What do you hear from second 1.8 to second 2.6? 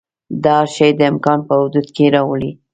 کې راولي.